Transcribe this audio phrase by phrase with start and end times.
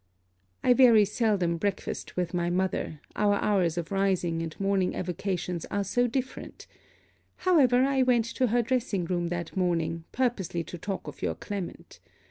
[0.63, 5.83] I very seldom breakfast with my mother, our hours of rising and morning avocations are
[5.83, 6.65] so different;
[7.35, 11.99] however, I went to her dressing room that morning, purposely to talk of your Clement.